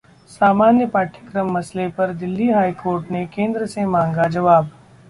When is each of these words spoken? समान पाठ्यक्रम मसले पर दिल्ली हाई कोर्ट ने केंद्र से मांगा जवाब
समान 0.31 0.85
पाठ्यक्रम 0.87 1.51
मसले 1.53 1.87
पर 1.99 2.13
दिल्ली 2.15 2.49
हाई 2.51 2.71
कोर्ट 2.83 3.11
ने 3.11 3.25
केंद्र 3.35 3.65
से 3.67 3.85
मांगा 3.87 4.27
जवाब 4.29 4.71